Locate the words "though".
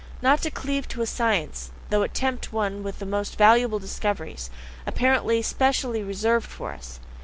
1.91-2.01